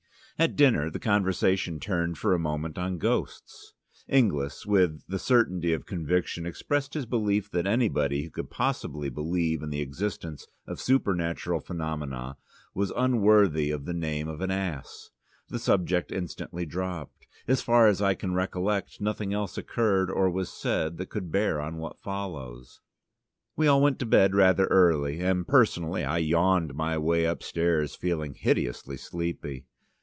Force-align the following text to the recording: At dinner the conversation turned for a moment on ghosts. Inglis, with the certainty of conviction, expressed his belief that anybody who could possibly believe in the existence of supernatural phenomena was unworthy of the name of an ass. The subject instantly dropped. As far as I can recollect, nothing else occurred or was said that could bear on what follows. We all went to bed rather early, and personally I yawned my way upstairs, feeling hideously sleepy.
At 0.39 0.55
dinner 0.55 0.89
the 0.89 0.97
conversation 0.97 1.79
turned 1.79 2.17
for 2.17 2.33
a 2.33 2.39
moment 2.39 2.75
on 2.75 2.97
ghosts. 2.97 3.75
Inglis, 4.07 4.65
with 4.65 5.03
the 5.07 5.19
certainty 5.19 5.71
of 5.71 5.85
conviction, 5.85 6.47
expressed 6.47 6.95
his 6.95 7.05
belief 7.05 7.51
that 7.51 7.67
anybody 7.67 8.23
who 8.23 8.31
could 8.31 8.49
possibly 8.49 9.07
believe 9.11 9.61
in 9.61 9.69
the 9.69 9.81
existence 9.81 10.47
of 10.65 10.81
supernatural 10.81 11.59
phenomena 11.59 12.37
was 12.73 12.89
unworthy 12.97 13.69
of 13.69 13.85
the 13.85 13.93
name 13.93 14.27
of 14.27 14.41
an 14.41 14.49
ass. 14.49 15.11
The 15.49 15.59
subject 15.59 16.11
instantly 16.11 16.65
dropped. 16.65 17.27
As 17.47 17.61
far 17.61 17.85
as 17.85 18.01
I 18.01 18.15
can 18.15 18.33
recollect, 18.33 18.99
nothing 18.99 19.35
else 19.35 19.59
occurred 19.59 20.09
or 20.09 20.27
was 20.27 20.49
said 20.51 20.97
that 20.97 21.11
could 21.11 21.31
bear 21.31 21.61
on 21.61 21.77
what 21.77 21.99
follows. 22.01 22.79
We 23.55 23.67
all 23.67 23.79
went 23.79 23.99
to 23.99 24.07
bed 24.07 24.33
rather 24.33 24.65
early, 24.71 25.19
and 25.19 25.47
personally 25.47 26.03
I 26.03 26.17
yawned 26.17 26.73
my 26.73 26.97
way 26.97 27.25
upstairs, 27.25 27.93
feeling 27.93 28.33
hideously 28.33 28.97
sleepy. 28.97 29.65